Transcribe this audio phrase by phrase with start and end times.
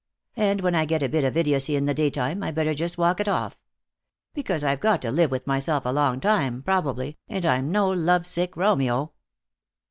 [0.35, 3.19] And when I get a bit of idiocy in the daytime, I'd better just walk
[3.19, 3.59] it off.
[4.33, 8.25] Because I've got to live with myself a long time, probably, and I'm no love
[8.25, 9.13] sick Romeo."